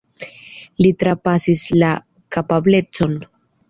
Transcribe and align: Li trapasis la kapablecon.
Li 0.85 0.93
trapasis 1.03 1.63
la 1.79 1.93
kapablecon. 2.39 3.19